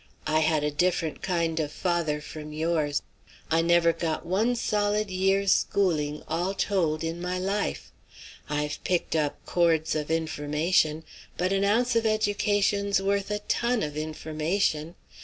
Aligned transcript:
I 0.25 0.39
had 0.39 0.63
a 0.63 0.71
different 0.71 1.21
kind 1.21 1.59
of 1.59 1.71
father 1.71 2.21
from 2.21 2.51
yours; 2.51 3.03
I 3.51 3.61
never 3.61 3.93
got 3.93 4.25
one 4.25 4.55
solid 4.55 5.11
year's 5.11 5.51
schooling, 5.51 6.23
all 6.27 6.55
told, 6.55 7.03
in 7.03 7.21
my 7.21 7.37
life. 7.37 7.91
I've 8.49 8.83
picked 8.83 9.15
up 9.15 9.37
cords 9.45 9.93
of 9.93 10.09
information, 10.09 11.03
but 11.37 11.53
an 11.53 11.63
ounce 11.63 11.95
of 11.95 12.07
education's 12.07 12.99
worth 12.99 13.29
a 13.29 13.41
ton 13.47 13.83
of 13.83 13.95
information. 13.95 14.95